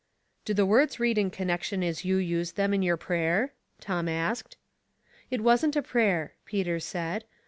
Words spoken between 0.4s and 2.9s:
"Do the words read in connection as you used them in